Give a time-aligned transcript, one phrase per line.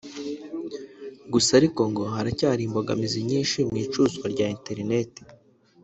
[1.31, 5.11] Gusa ariko ngo haracyari imbogamizi nyinshi mu icuruzwa rya Internet